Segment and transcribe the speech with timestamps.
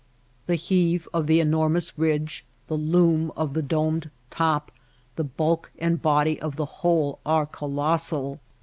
[0.47, 4.71] The heave of the enormous ridge, the loom of the domed top,
[5.15, 8.39] the bulk and body of the whole are colossal.